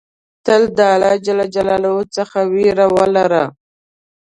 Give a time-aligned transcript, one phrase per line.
[0.45, 1.13] تل د الله
[1.53, 1.57] ج
[2.15, 3.43] څخه ویره ولره.